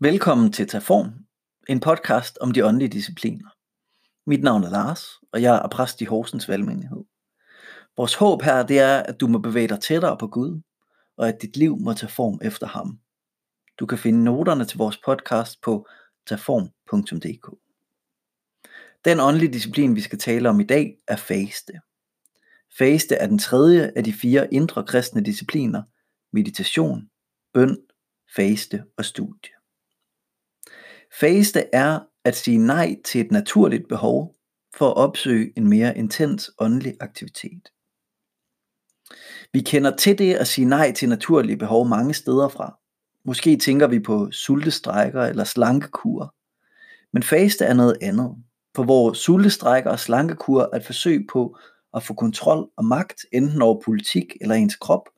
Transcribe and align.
Velkommen 0.00 0.52
til 0.52 0.68
Taform, 0.68 1.12
en 1.68 1.80
podcast 1.80 2.38
om 2.40 2.50
de 2.50 2.66
åndelige 2.66 2.88
discipliner. 2.88 3.48
Mit 4.26 4.42
navn 4.42 4.64
er 4.64 4.70
Lars, 4.70 5.06
og 5.32 5.42
jeg 5.42 5.56
er 5.64 5.68
præst 5.68 6.00
i 6.00 6.04
Horsens 6.04 6.48
Valgmenighed. 6.48 7.04
Vores 7.96 8.14
håb 8.14 8.42
her 8.42 8.62
det 8.62 8.78
er, 8.78 8.98
at 8.98 9.20
du 9.20 9.26
må 9.26 9.38
bevæge 9.38 9.68
dig 9.68 9.80
tættere 9.80 10.16
på 10.18 10.26
Gud, 10.26 10.60
og 11.16 11.28
at 11.28 11.42
dit 11.42 11.56
liv 11.56 11.76
må 11.78 11.92
tage 11.92 12.10
form 12.10 12.38
efter 12.42 12.66
ham. 12.66 12.98
Du 13.78 13.86
kan 13.86 13.98
finde 13.98 14.24
noterne 14.24 14.64
til 14.64 14.78
vores 14.78 14.98
podcast 14.98 15.60
på 15.60 15.86
taform.dk. 16.26 17.58
Den 19.04 19.20
åndelige 19.20 19.52
disciplin, 19.52 19.96
vi 19.96 20.00
skal 20.00 20.18
tale 20.18 20.48
om 20.48 20.60
i 20.60 20.64
dag, 20.64 20.98
er 21.08 21.16
faste. 21.16 21.72
Faste 22.78 23.14
er 23.14 23.26
den 23.26 23.38
tredje 23.38 23.92
af 23.96 24.04
de 24.04 24.12
fire 24.12 24.54
indre 24.54 24.84
kristne 24.84 25.24
discipliner, 25.24 25.82
meditation, 26.32 27.10
bøn, 27.52 27.78
faste 28.36 28.84
og 28.98 29.04
studie. 29.04 29.63
Faste 31.20 31.64
er 31.72 32.00
at 32.24 32.36
sige 32.36 32.58
nej 32.58 32.96
til 33.04 33.20
et 33.20 33.32
naturligt 33.32 33.88
behov 33.88 34.34
for 34.76 34.88
at 34.88 34.96
opsøge 34.96 35.52
en 35.56 35.68
mere 35.68 35.98
intens 35.98 36.50
åndelig 36.58 36.94
aktivitet. 37.00 37.68
Vi 39.52 39.60
kender 39.60 39.96
til 39.96 40.18
det 40.18 40.34
at 40.34 40.46
sige 40.46 40.64
nej 40.64 40.92
til 40.92 41.08
naturlige 41.08 41.56
behov 41.56 41.88
mange 41.88 42.14
steder 42.14 42.48
fra. 42.48 42.78
Måske 43.24 43.56
tænker 43.56 43.86
vi 43.86 44.00
på 44.00 44.30
sultestrækker 44.30 45.22
eller 45.22 45.44
slankekur. 45.44 46.34
Men 47.12 47.22
faste 47.22 47.64
er 47.64 47.74
noget 47.74 47.98
andet. 48.02 48.36
For 48.76 48.84
hvor 48.84 49.12
sultestrækker 49.12 49.90
og 49.90 50.00
slankekur 50.00 50.68
er 50.72 50.76
et 50.76 50.86
forsøg 50.86 51.26
på 51.32 51.58
at 51.94 52.02
få 52.02 52.14
kontrol 52.14 52.70
og 52.76 52.84
magt 52.84 53.20
enten 53.32 53.62
over 53.62 53.80
politik 53.84 54.36
eller 54.40 54.54
ens 54.54 54.76
krop, 54.76 55.08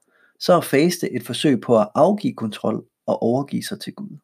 så 0.41 0.53
er 0.53 0.61
faste 0.61 1.13
et 1.13 1.27
forsøg 1.27 1.61
på 1.61 1.79
at 1.79 1.89
afgive 1.95 2.35
kontrol 2.35 2.85
og 3.07 3.23
overgive 3.23 3.63
sig 3.63 3.81
til 3.81 3.93
Gud. 3.93 4.19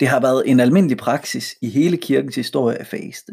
Det 0.00 0.08
har 0.08 0.20
været 0.20 0.50
en 0.50 0.60
almindelig 0.60 0.96
praksis 0.96 1.56
i 1.62 1.68
hele 1.68 1.96
kirkens 1.96 2.34
historie 2.34 2.76
at 2.76 2.86
faste. 2.86 3.32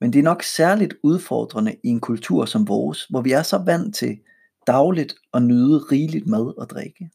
Men 0.00 0.12
det 0.12 0.18
er 0.18 0.22
nok 0.22 0.42
særligt 0.42 0.94
udfordrende 1.02 1.76
i 1.84 1.88
en 1.88 2.00
kultur 2.00 2.44
som 2.44 2.68
vores, 2.68 3.04
hvor 3.04 3.20
vi 3.20 3.32
er 3.32 3.42
så 3.42 3.58
vant 3.58 3.94
til 3.94 4.18
dagligt 4.66 5.14
at 5.34 5.42
nyde 5.42 5.78
rigeligt 5.78 6.26
mad 6.26 6.58
og 6.58 6.70
drikke. 6.70 7.10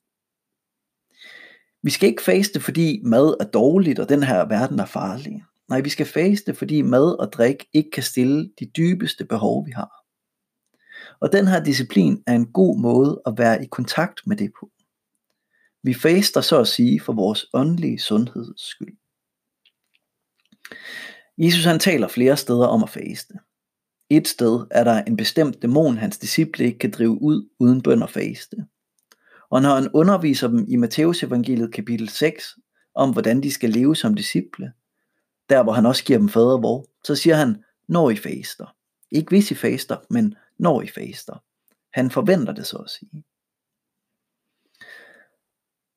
Vi 1.83 1.91
skal 1.91 2.09
ikke 2.09 2.23
faste, 2.23 2.59
fordi 2.59 3.02
mad 3.03 3.38
er 3.39 3.45
dårligt, 3.45 3.99
og 3.99 4.09
den 4.09 4.23
her 4.23 4.45
verden 4.45 4.80
er 4.80 4.86
farlig. 4.86 5.43
Nej, 5.69 5.81
vi 5.81 5.89
skal 5.89 6.05
faste, 6.05 6.53
fordi 6.53 6.81
mad 6.81 7.19
og 7.19 7.33
drik 7.33 7.66
ikke 7.73 7.91
kan 7.91 8.03
stille 8.03 8.49
de 8.59 8.66
dybeste 8.66 9.25
behov, 9.25 9.66
vi 9.66 9.71
har. 9.71 10.03
Og 11.19 11.31
den 11.31 11.47
her 11.47 11.64
disciplin 11.64 12.23
er 12.27 12.33
en 12.33 12.52
god 12.52 12.80
måde 12.80 13.21
at 13.25 13.33
være 13.38 13.64
i 13.64 13.67
kontakt 13.67 14.21
med 14.27 14.38
det 14.38 14.52
på. 14.59 14.71
Vi 15.88 15.93
faster 15.93 16.41
så 16.41 16.59
at 16.59 16.67
sige 16.67 16.99
for 16.99 17.13
vores 17.13 17.45
åndelige 17.53 17.99
sundheds 17.99 18.61
skyld. 18.61 18.97
Jesus 21.38 21.63
han 21.63 21.80
taler 21.80 22.07
flere 22.07 22.38
steder 22.38 22.67
om 22.67 22.83
at 22.83 22.89
faste. 22.89 23.33
Et 24.09 24.27
sted 24.27 24.65
er 24.71 24.83
der 24.83 25.03
en 25.03 25.17
bestemt 25.17 25.61
dæmon, 25.61 25.97
hans 25.97 26.17
disciple 26.17 26.65
ikke 26.65 26.80
kan 26.80 26.91
drive 26.91 27.21
ud 27.21 27.49
uden 27.59 27.81
bøn 27.81 28.03
og 28.03 28.09
faste. 28.09 28.58
Og 29.49 29.61
når 29.61 29.75
han 29.75 29.89
underviser 29.93 30.47
dem 30.47 30.65
i 30.67 30.75
Matteus 30.75 31.23
evangeliet 31.23 31.73
kapitel 31.73 32.09
6, 32.09 32.55
om 32.95 33.11
hvordan 33.11 33.43
de 33.43 33.52
skal 33.52 33.69
leve 33.69 33.95
som 33.95 34.15
disciple, 34.15 34.71
der 35.49 35.63
hvor 35.63 35.73
han 35.73 35.85
også 35.85 36.03
giver 36.03 36.19
dem 36.19 36.30
fader 36.30 36.61
vor, 36.61 36.85
så 37.03 37.15
siger 37.15 37.35
han, 37.35 37.63
når 37.88 38.09
I 38.09 38.15
faster. 38.15 38.75
Ikke 39.11 39.30
hvis 39.30 39.52
I 39.52 39.55
faster, 39.55 39.97
men 40.09 40.35
når 40.59 40.81
I 40.81 40.88
faster. 40.88 41.43
Han 41.93 42.11
forventer 42.11 42.53
det 42.53 42.65
så 42.65 42.77
at 42.77 42.89
sige. 42.89 43.23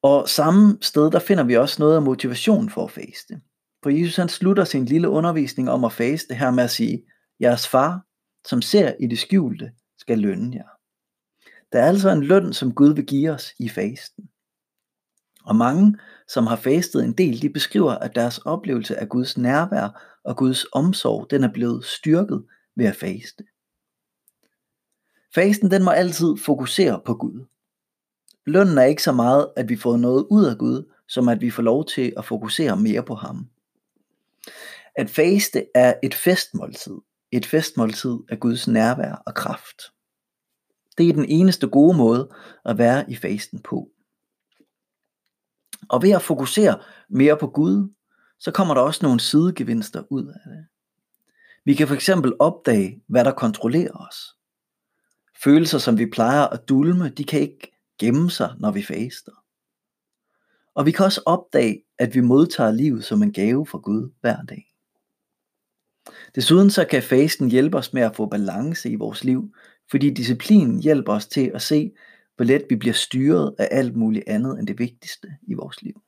Og 0.02 0.28
samme 0.28 0.78
sted, 0.80 1.10
der 1.10 1.18
finder 1.18 1.44
vi 1.44 1.56
også 1.56 1.82
noget 1.82 1.96
af 1.96 2.02
motivation 2.02 2.70
for 2.70 2.84
at 2.84 2.90
faste. 2.90 3.40
For 3.82 3.90
Jesus 3.90 4.16
han 4.16 4.28
slutter 4.28 4.64
sin 4.64 4.84
lille 4.84 5.08
undervisning 5.08 5.70
om 5.70 5.84
at 5.84 5.92
faste 5.92 6.34
her 6.34 6.50
med 6.50 6.64
at 6.64 6.70
sige, 6.70 7.04
jeres 7.40 7.68
far, 7.68 8.06
som 8.46 8.62
ser 8.62 8.94
i 9.00 9.06
det 9.06 9.18
skjulte, 9.18 9.72
skal 9.98 10.18
lønne 10.18 10.56
jer. 10.56 10.68
Der 11.72 11.80
er 11.82 11.88
altså 11.88 12.10
en 12.10 12.24
løn, 12.24 12.52
som 12.52 12.74
Gud 12.74 12.94
vil 12.94 13.06
give 13.06 13.30
os 13.30 13.52
i 13.58 13.68
fasten. 13.68 14.28
Og 15.44 15.56
mange, 15.56 15.98
som 16.28 16.46
har 16.46 16.56
fastet 16.56 17.04
en 17.04 17.12
del, 17.12 17.42
de 17.42 17.50
beskriver, 17.50 17.92
at 17.92 18.14
deres 18.14 18.38
oplevelse 18.38 18.96
af 18.96 19.08
Guds 19.08 19.38
nærvær 19.38 20.18
og 20.24 20.36
Guds 20.36 20.64
omsorg, 20.72 21.30
den 21.30 21.44
er 21.44 21.52
blevet 21.52 21.84
styrket 21.84 22.44
ved 22.76 22.86
at 22.86 22.96
faste. 22.96 23.44
Fasten 25.34 25.70
den 25.70 25.84
må 25.84 25.90
altid 25.90 26.36
fokusere 26.36 27.02
på 27.06 27.14
Gud. 27.14 27.46
Lønnen 28.50 28.78
er 28.78 28.84
ikke 28.84 29.02
så 29.02 29.12
meget, 29.12 29.48
at 29.56 29.68
vi 29.68 29.76
får 29.76 29.96
noget 29.96 30.26
ud 30.30 30.44
af 30.44 30.58
Gud, 30.58 30.92
som 31.08 31.28
at 31.28 31.40
vi 31.40 31.50
får 31.50 31.62
lov 31.62 31.86
til 31.86 32.12
at 32.16 32.24
fokusere 32.24 32.76
mere 32.76 33.02
på 33.02 33.14
ham. 33.14 33.48
At 34.94 35.10
faste 35.10 35.66
er 35.74 35.94
et 36.02 36.14
festmåltid. 36.14 36.94
Et 37.32 37.46
festmåltid 37.46 38.18
af 38.28 38.40
Guds 38.40 38.68
nærvær 38.68 39.22
og 39.26 39.34
kraft. 39.34 39.82
Det 40.98 41.08
er 41.08 41.12
den 41.12 41.24
eneste 41.28 41.68
gode 41.68 41.96
måde 41.96 42.28
at 42.64 42.78
være 42.78 43.10
i 43.10 43.16
fasten 43.16 43.58
på. 43.58 43.88
Og 45.88 46.02
ved 46.02 46.10
at 46.10 46.22
fokusere 46.22 46.78
mere 47.08 47.36
på 47.36 47.46
Gud, 47.46 47.92
så 48.38 48.50
kommer 48.50 48.74
der 48.74 48.80
også 48.80 49.00
nogle 49.02 49.20
sidegevinster 49.20 50.02
ud 50.10 50.26
af 50.26 50.40
det. 50.46 50.66
Vi 51.64 51.74
kan 51.74 51.88
for 51.88 51.94
eksempel 51.94 52.32
opdage, 52.38 53.02
hvad 53.06 53.24
der 53.24 53.32
kontrollerer 53.32 54.06
os. 54.08 54.16
Følelser, 55.44 55.78
som 55.78 55.98
vi 55.98 56.06
plejer 56.06 56.46
at 56.46 56.68
dulme, 56.68 57.08
de 57.08 57.24
kan 57.24 57.40
ikke 57.40 57.79
gemme 58.00 58.30
sig, 58.30 58.54
når 58.58 58.70
vi 58.70 58.82
faster. 58.82 59.32
Og 60.74 60.86
vi 60.86 60.90
kan 60.90 61.04
også 61.04 61.22
opdage, 61.26 61.84
at 61.98 62.14
vi 62.14 62.20
modtager 62.20 62.70
livet 62.72 63.04
som 63.04 63.22
en 63.22 63.32
gave 63.32 63.66
fra 63.66 63.78
Gud 63.78 64.10
hver 64.20 64.42
dag. 64.42 64.66
Desuden 66.34 66.70
så 66.70 66.84
kan 66.84 67.02
fasten 67.02 67.50
hjælpe 67.50 67.76
os 67.76 67.92
med 67.92 68.02
at 68.02 68.16
få 68.16 68.26
balance 68.26 68.90
i 68.90 68.94
vores 68.94 69.24
liv, 69.24 69.54
fordi 69.90 70.10
disciplinen 70.10 70.82
hjælper 70.82 71.12
os 71.12 71.26
til 71.26 71.50
at 71.54 71.62
se, 71.62 71.92
hvor 72.36 72.44
let 72.44 72.66
vi 72.70 72.76
bliver 72.76 72.94
styret 72.94 73.54
af 73.58 73.68
alt 73.70 73.96
muligt 73.96 74.24
andet 74.28 74.58
end 74.58 74.66
det 74.66 74.78
vigtigste 74.78 75.28
i 75.42 75.54
vores 75.54 75.82
liv. 75.82 76.02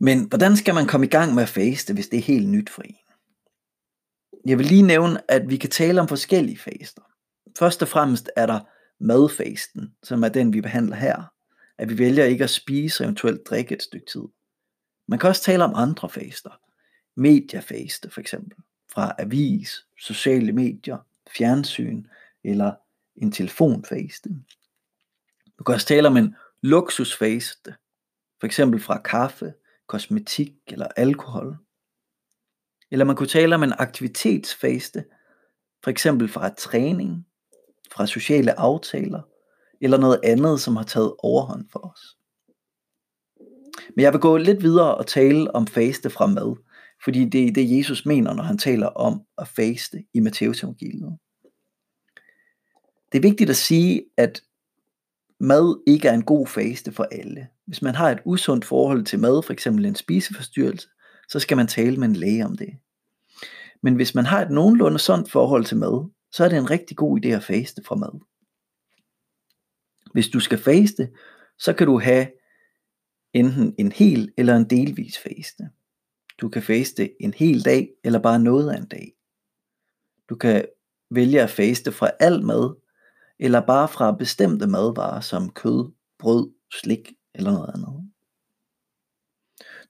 Men 0.00 0.24
hvordan 0.28 0.56
skal 0.56 0.74
man 0.74 0.86
komme 0.86 1.06
i 1.06 1.10
gang 1.10 1.34
med 1.34 1.42
at 1.42 1.48
faste, 1.48 1.94
hvis 1.94 2.08
det 2.08 2.18
er 2.18 2.22
helt 2.22 2.48
nyt 2.48 2.70
for 2.70 2.82
en? 2.82 2.96
Jeg 4.46 4.58
vil 4.58 4.66
lige 4.66 4.82
nævne, 4.82 5.30
at 5.30 5.50
vi 5.50 5.56
kan 5.56 5.70
tale 5.70 6.00
om 6.00 6.08
forskellige 6.08 6.58
faster. 6.58 7.01
Først 7.58 7.82
og 7.82 7.88
fremmest 7.88 8.30
er 8.36 8.46
der 8.46 8.60
madfasten, 8.98 9.94
som 10.02 10.22
er 10.24 10.28
den 10.28 10.52
vi 10.52 10.60
behandler 10.60 10.96
her. 10.96 11.32
At 11.78 11.88
vi 11.88 11.98
vælger 11.98 12.24
ikke 12.24 12.44
at 12.44 12.50
spise 12.50 13.02
og 13.02 13.04
eventuelt 13.04 13.46
drikke 13.46 13.74
et 13.74 13.82
stykke 13.82 14.06
tid. 14.06 14.22
Man 15.06 15.18
kan 15.18 15.28
også 15.28 15.42
tale 15.42 15.64
om 15.64 15.74
andre 15.74 16.10
faster. 16.10 16.60
Mediafaste 17.14 18.10
for 18.10 18.20
eksempel. 18.20 18.58
Fra 18.92 19.14
avis, 19.18 19.86
sociale 19.98 20.52
medier, 20.52 20.98
fjernsyn 21.36 22.04
eller 22.44 22.72
en 23.16 23.32
telefonfaste. 23.32 24.28
Du 25.58 25.64
kan 25.64 25.74
også 25.74 25.86
tale 25.86 26.08
om 26.08 26.16
en 26.16 26.36
luksusfaste. 26.60 27.74
For 28.40 28.46
eksempel 28.46 28.80
fra 28.80 28.98
kaffe, 28.98 29.54
kosmetik 29.86 30.54
eller 30.66 30.86
alkohol. 30.96 31.56
Eller 32.90 33.04
man 33.04 33.16
kunne 33.16 33.28
tale 33.28 33.54
om 33.54 33.62
en 33.62 33.72
aktivitetsfaste, 33.78 35.04
for 35.82 35.90
eksempel 35.90 36.28
fra 36.28 36.48
træning, 36.48 37.26
fra 37.94 38.06
sociale 38.06 38.58
aftaler, 38.60 39.20
eller 39.80 39.98
noget 39.98 40.20
andet, 40.24 40.60
som 40.60 40.76
har 40.76 40.84
taget 40.84 41.14
overhånd 41.18 41.64
for 41.72 41.78
os. 41.78 42.16
Men 43.96 44.02
jeg 44.02 44.12
vil 44.12 44.20
gå 44.20 44.36
lidt 44.36 44.62
videre 44.62 44.94
og 44.94 45.06
tale 45.06 45.54
om 45.54 45.66
faste 45.66 46.10
fra 46.10 46.26
mad, 46.26 46.56
fordi 47.04 47.24
det 47.24 47.48
er 47.48 47.52
det, 47.52 47.78
Jesus 47.78 48.06
mener, 48.06 48.34
når 48.34 48.42
han 48.42 48.58
taler 48.58 48.86
om 48.86 49.22
at 49.38 49.48
faste 49.48 50.04
i 50.14 50.20
Matteus 50.20 50.62
evangeliet. 50.62 51.18
Det 53.12 53.18
er 53.18 53.22
vigtigt 53.22 53.50
at 53.50 53.56
sige, 53.56 54.04
at 54.16 54.42
mad 55.40 55.82
ikke 55.86 56.08
er 56.08 56.12
en 56.12 56.24
god 56.24 56.46
faste 56.46 56.92
for 56.92 57.04
alle. 57.12 57.48
Hvis 57.66 57.82
man 57.82 57.94
har 57.94 58.10
et 58.10 58.18
usundt 58.24 58.64
forhold 58.64 59.04
til 59.04 59.18
mad, 59.18 59.42
f.eks. 59.42 59.66
en 59.66 59.94
spiseforstyrrelse, 59.94 60.88
så 61.28 61.38
skal 61.40 61.56
man 61.56 61.66
tale 61.66 61.96
med 61.96 62.08
en 62.08 62.16
læge 62.16 62.44
om 62.44 62.56
det. 62.56 62.70
Men 63.82 63.94
hvis 63.94 64.14
man 64.14 64.26
har 64.26 64.42
et 64.42 64.50
nogenlunde 64.50 64.98
sundt 64.98 65.30
forhold 65.30 65.64
til 65.64 65.76
mad, 65.76 66.10
så 66.32 66.44
er 66.44 66.48
det 66.48 66.58
en 66.58 66.70
rigtig 66.70 66.96
god 66.96 67.24
idé 67.24 67.28
at 67.28 67.44
faste 67.44 67.82
fra 67.84 67.94
mad. 67.94 68.20
Hvis 70.12 70.28
du 70.28 70.40
skal 70.40 70.58
faste, 70.58 71.10
så 71.58 71.72
kan 71.72 71.86
du 71.86 71.98
have 71.98 72.26
enten 73.32 73.74
en 73.78 73.92
hel 73.92 74.32
eller 74.36 74.56
en 74.56 74.70
delvis 74.70 75.18
faste. 75.18 75.70
Du 76.40 76.48
kan 76.48 76.62
faste 76.62 77.22
en 77.22 77.34
hel 77.34 77.64
dag 77.64 77.90
eller 78.04 78.18
bare 78.18 78.38
noget 78.38 78.70
af 78.70 78.76
en 78.76 78.86
dag. 78.86 79.12
Du 80.28 80.36
kan 80.36 80.64
vælge 81.10 81.42
at 81.42 81.50
faste 81.50 81.92
fra 81.92 82.10
al 82.20 82.44
mad, 82.44 82.74
eller 83.38 83.66
bare 83.66 83.88
fra 83.88 84.12
bestemte 84.12 84.66
madvarer 84.66 85.20
som 85.20 85.50
kød, 85.50 85.92
brød, 86.18 86.50
slik 86.72 87.12
eller 87.34 87.52
noget 87.52 87.70
andet. 87.74 88.12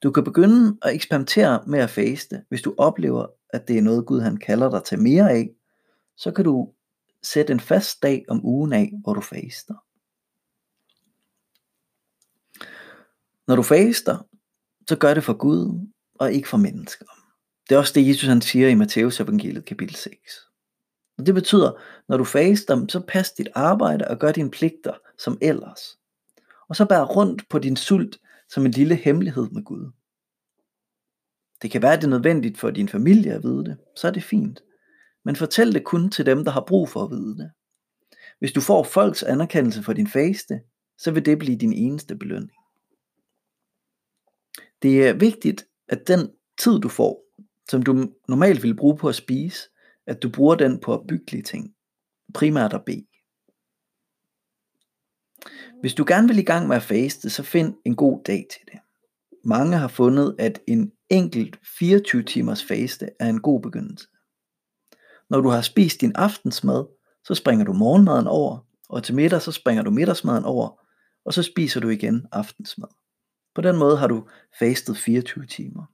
Du 0.03 0.11
kan 0.11 0.25
begynde 0.25 0.79
at 0.83 0.95
eksperimentere 0.95 1.65
med 1.67 1.79
at 1.79 1.91
faste, 1.91 2.45
hvis 2.49 2.63
du 2.63 2.75
oplever, 2.79 3.27
at 3.51 3.69
det 3.69 3.79
er 3.79 3.83
noget 3.83 4.07
Gud 4.07 4.21
han 4.21 4.37
kalder 4.37 4.71
dig 4.71 4.85
til 4.85 4.99
mere 4.99 5.31
af, 5.31 5.51
så 6.17 6.31
kan 6.31 6.45
du 6.45 6.73
sætte 7.23 7.53
en 7.53 7.61
fast 7.61 8.03
dag 8.03 8.25
om 8.29 8.45
ugen 8.45 8.73
af, 8.73 8.93
hvor 9.03 9.15
du 9.15 9.21
faster. 9.21 9.75
Når 13.47 13.57
du 13.57 13.63
faster, 13.63 14.27
så 14.89 14.97
gør 14.97 15.15
det 15.15 15.25
for 15.25 15.33
Gud 15.33 15.89
og 16.15 16.33
ikke 16.33 16.49
for 16.49 16.57
mennesker. 16.57 17.07
Det 17.69 17.75
er 17.75 17.79
også 17.79 17.93
det, 17.95 18.09
Jesus 18.09 18.29
han 18.29 18.41
siger 18.41 18.69
i 18.69 18.75
Matteus 18.75 19.21
evangeliet 19.21 19.65
kapitel 19.65 19.95
6. 19.95 20.17
Og 21.19 21.27
det 21.27 21.35
betyder, 21.35 21.73
når 22.09 22.17
du 22.17 22.25
faster, 22.25 22.87
så 22.89 23.01
pas 23.09 23.33
dit 23.33 23.49
arbejde 23.55 24.09
og 24.09 24.19
gør 24.19 24.33
dine 24.33 24.51
pligter 24.51 24.95
som 25.19 25.39
ellers. 25.41 25.99
Og 26.69 26.77
så 26.77 26.85
bær 26.85 27.03
rundt 27.03 27.49
på 27.49 27.59
din 27.59 27.77
sult 27.77 28.21
som 28.49 28.67
en 28.67 28.73
lille 28.73 28.95
hemmelighed 28.95 29.51
med 29.51 29.65
Gud. 29.65 29.91
Det 31.63 31.71
kan 31.71 31.83
være, 31.83 31.93
at 31.93 31.99
det 31.99 32.05
er 32.05 32.11
nødvendigt 32.11 32.59
for 32.59 32.71
din 32.71 32.89
familie 32.89 33.33
at 33.33 33.43
vide 33.43 33.65
det, 33.65 33.77
så 33.97 34.07
er 34.07 34.11
det 34.11 34.25
fint. 34.25 34.63
Men 35.25 35.37
fortæl 35.37 35.75
det 35.75 35.85
kun 35.85 36.11
til 36.11 36.27
dem, 36.27 36.45
der 36.45 36.53
har 36.53 36.65
brug 36.69 36.89
for 36.89 37.05
at 37.05 37.11
vide 37.11 37.37
det. 37.37 37.51
Hvis 38.39 38.53
du 38.53 38.61
får 38.61 38.83
folks 38.83 39.23
anerkendelse 39.23 39.83
for 39.83 39.93
din 39.93 40.09
faste, 40.09 40.61
så 40.99 41.11
vil 41.11 41.27
det 41.27 41.39
blive 41.39 41.57
din 41.57 41.73
eneste 41.73 42.17
belønning. 42.17 42.59
Det 44.83 45.09
er 45.09 45.13
vigtigt, 45.13 45.67
at 45.89 46.09
den 46.09 46.31
tid 46.59 46.81
du 46.81 46.89
får, 46.89 47.25
som 47.71 47.83
du 47.83 48.13
normalt 48.29 48.63
vil 48.63 48.77
bruge 48.77 48.97
på 48.97 49.09
at 49.09 49.15
spise, 49.15 49.59
at 50.07 50.23
du 50.23 50.31
bruger 50.31 50.55
den 50.55 50.81
på 50.81 50.93
opbyggelige 50.93 51.43
ting. 51.43 51.75
Primært 52.35 52.73
at 52.73 52.85
bede. 52.85 53.07
Hvis 55.81 55.95
du 55.95 56.05
gerne 56.09 56.29
vil 56.29 56.39
i 56.39 56.43
gang 56.43 56.69
med 56.69 56.77
at 56.77 56.83
faste, 56.83 57.31
så 57.31 57.43
find 57.43 57.75
en 57.85 57.97
god 57.97 58.25
dag 58.25 58.47
til 58.51 58.61
det. 58.73 58.81
Mange 59.45 59.77
har 59.77 59.89
fundet, 59.89 60.37
at 60.39 60.61
en 60.67 60.93
enkelt 61.11 61.59
24 61.79 62.23
timers 62.23 62.65
faste 62.65 63.11
er 63.21 63.29
en 63.29 63.41
god 63.41 63.61
begyndelse. 63.61 64.09
Når 65.33 65.41
du 65.41 65.49
har 65.49 65.63
spist 65.63 66.01
din 66.01 66.13
aftensmad, 66.15 66.87
så 67.25 67.35
springer 67.35 67.65
du 67.65 67.73
morgenmaden 67.73 68.27
over, 68.27 68.59
og 68.89 69.05
til 69.05 69.15
middag 69.15 69.43
så 69.43 69.53
springer 69.53 69.83
du 69.83 69.91
middagsmaden 69.91 70.45
over, 70.45 70.81
og 71.25 71.35
så 71.35 71.43
spiser 71.43 71.81
du 71.81 71.89
igen 71.89 72.27
aftensmad. 72.33 72.89
På 73.55 73.61
den 73.61 73.77
måde 73.77 73.97
har 73.97 74.07
du 74.07 74.29
fastet 74.59 74.97
24 74.97 75.47
timer. 75.47 75.85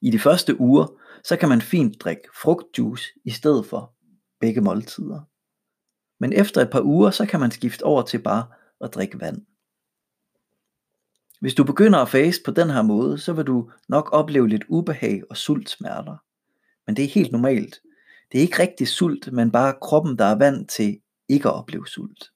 I 0.00 0.10
de 0.10 0.18
første 0.18 0.60
uger, 0.60 0.86
så 1.24 1.36
kan 1.36 1.48
man 1.48 1.60
fint 1.60 2.00
drikke 2.00 2.28
frugtjuice 2.42 3.04
i 3.24 3.30
stedet 3.30 3.66
for 3.66 3.94
begge 4.40 4.60
måltider. 4.60 5.20
Men 6.20 6.32
efter 6.32 6.60
et 6.60 6.70
par 6.70 6.82
uger, 6.82 7.10
så 7.10 7.26
kan 7.26 7.40
man 7.40 7.50
skifte 7.50 7.82
over 7.82 8.02
til 8.02 8.22
bare 8.22 8.46
at 8.80 8.94
drikke 8.94 9.20
vand. 9.20 9.46
Hvis 11.40 11.54
du 11.54 11.64
begynder 11.64 11.98
at 11.98 12.08
faste 12.08 12.42
på 12.44 12.50
den 12.50 12.70
her 12.70 12.82
måde, 12.82 13.18
så 13.18 13.32
vil 13.32 13.44
du 13.44 13.70
nok 13.88 14.08
opleve 14.12 14.48
lidt 14.48 14.64
ubehag 14.68 15.22
og 15.30 15.36
sultsmerter. 15.36 16.16
Men 16.86 16.96
det 16.96 17.04
er 17.04 17.08
helt 17.08 17.32
normalt. 17.32 17.80
Det 18.32 18.38
er 18.38 18.42
ikke 18.42 18.62
rigtig 18.62 18.88
sult, 18.88 19.32
men 19.32 19.50
bare 19.50 19.74
kroppen, 19.82 20.18
der 20.18 20.24
er 20.24 20.38
vant 20.38 20.70
til 20.70 21.00
ikke 21.28 21.48
at 21.48 21.54
opleve 21.54 21.86
sult. 21.86 22.30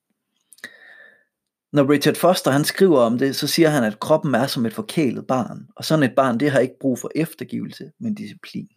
Når 1.72 1.90
Richard 1.90 2.14
Foster 2.14 2.50
han 2.50 2.64
skriver 2.64 2.98
om 2.98 3.19
det, 3.19 3.37
så 3.37 3.46
siger 3.46 3.69
han, 3.69 3.84
at 3.84 4.00
kroppen 4.00 4.34
er 4.34 4.46
som 4.46 4.66
et 4.66 4.75
forkælet 4.75 5.26
barn, 5.26 5.69
og 5.76 5.84
sådan 5.84 6.02
et 6.02 6.14
barn 6.16 6.40
det 6.40 6.50
har 6.50 6.58
ikke 6.58 6.78
brug 6.81 6.98
for 6.98 7.10
eftergivelse, 7.14 7.92
men 7.98 8.14
disciplin. 8.14 8.69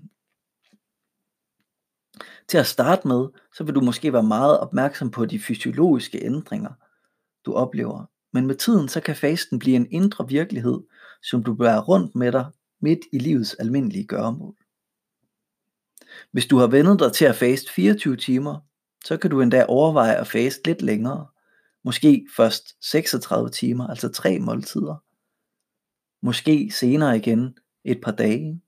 Til 2.47 2.57
at 2.57 2.65
starte 2.65 3.07
med, 3.07 3.27
så 3.57 3.63
vil 3.63 3.75
du 3.75 3.81
måske 3.81 4.13
være 4.13 4.23
meget 4.23 4.59
opmærksom 4.59 5.11
på 5.11 5.25
de 5.25 5.39
fysiologiske 5.39 6.25
ændringer, 6.25 6.71
du 7.45 7.53
oplever. 7.53 8.05
Men 8.33 8.47
med 8.47 8.55
tiden, 8.55 8.89
så 8.89 9.01
kan 9.01 9.15
fasten 9.15 9.59
blive 9.59 9.75
en 9.75 9.87
indre 9.91 10.27
virkelighed, 10.27 10.81
som 11.23 11.43
du 11.43 11.53
bærer 11.53 11.81
rundt 11.81 12.15
med 12.15 12.31
dig 12.31 12.45
midt 12.81 12.99
i 13.11 13.17
livets 13.17 13.53
almindelige 13.53 14.07
gøremål. 14.07 14.55
Hvis 16.31 16.45
du 16.45 16.57
har 16.57 16.67
vendet 16.67 16.99
dig 16.99 17.13
til 17.13 17.25
at 17.25 17.35
faste 17.35 17.71
24 17.71 18.15
timer, 18.15 18.59
så 19.05 19.17
kan 19.17 19.29
du 19.31 19.41
endda 19.41 19.65
overveje 19.67 20.15
at 20.15 20.27
faste 20.27 20.61
lidt 20.65 20.81
længere. 20.81 21.27
Måske 21.83 22.27
først 22.35 22.89
36 22.89 23.49
timer, 23.49 23.87
altså 23.87 24.09
tre 24.09 24.39
måltider. 24.39 25.03
Måske 26.25 26.71
senere 26.71 27.17
igen 27.17 27.57
et 27.83 28.01
par 28.01 28.11
dage. 28.11 28.61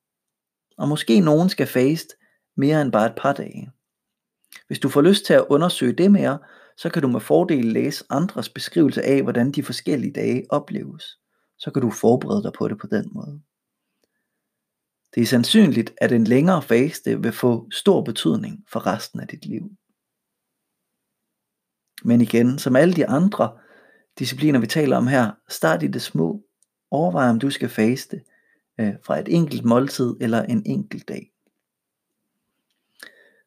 Og 0.78 0.88
måske 0.88 1.19
nogen 1.19 1.50
skal 1.50 1.68
faste 1.68 2.16
mere 2.57 2.81
end 2.81 2.92
bare 2.92 3.06
et 3.06 3.16
par 3.18 3.34
dage. 3.34 3.72
Hvis 4.68 4.80
du 4.80 4.90
får 4.90 5.02
lyst 5.02 5.25
til 5.25 5.34
at 5.34 5.46
undersøge 5.50 5.94
det 5.94 6.12
mere, 6.12 6.40
så 6.78 6.90
kan 6.90 7.02
du 7.02 7.07
med 7.07 7.19
fordel 7.19 7.66
læse 7.66 8.06
andres 8.10 8.50
beskrivelse 8.50 9.04
af, 9.04 9.24
hvordan 9.24 9.52
de 9.52 9.63
forskellige 9.63 10.13
dage 10.13 10.46
opleves. 10.50 11.19
Så 11.57 11.72
kan 11.72 11.81
du 11.81 11.92
forberede 11.92 12.44
dig 12.44 12.52
på 12.54 12.68
det 12.68 12.78
på 12.78 12.88
den 12.88 13.10
måde. 13.12 13.42
Det 15.15 15.21
er 15.21 15.25
sandsynligt, 15.25 15.94
at 15.97 16.12
en 16.12 16.23
længere 16.23 16.62
faste 16.62 17.21
vil 17.21 17.31
få 17.31 17.71
stor 17.71 18.01
betydning 18.01 18.65
for 18.67 18.88
resten 18.88 19.19
af 19.19 19.27
dit 19.27 19.45
liv. 19.45 19.71
Men 22.03 22.21
igen, 22.21 22.59
som 22.59 22.75
alle 22.75 22.94
de 22.94 23.07
andre 23.07 23.57
discipliner, 24.19 24.59
vi 24.59 24.67
taler 24.67 24.97
om 24.97 25.07
her, 25.07 25.31
start 25.50 25.83
i 25.83 25.88
det 25.88 26.01
små. 26.01 26.45
Overvej, 26.91 27.29
om 27.29 27.39
du 27.39 27.50
skal 27.50 27.69
faste 27.69 28.21
øh, 28.79 28.94
fra 29.03 29.19
et 29.19 29.27
enkelt 29.27 29.65
måltid 29.65 30.15
eller 30.21 30.44
en 30.44 30.63
enkelt 30.65 31.07
dag. 31.07 31.31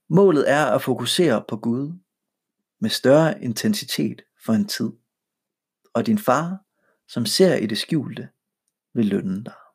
Målet 0.08 0.50
er 0.50 0.64
at 0.64 0.82
fokusere 0.82 1.44
på 1.48 1.56
Gud 1.56 1.92
med 2.80 2.90
større 2.90 3.44
intensitet 3.44 4.22
for 4.44 4.52
en 4.52 4.68
tid. 4.68 4.92
Og 5.94 6.06
din 6.06 6.18
far, 6.18 6.64
som 7.08 7.26
ser 7.26 7.54
i 7.54 7.66
det 7.66 7.78
skjulte, 7.78 8.28
vil 8.94 9.06
lønne 9.06 9.44
dig. 9.44 9.67